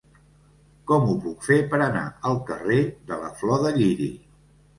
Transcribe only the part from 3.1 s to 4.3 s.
de la Flor de Lliri?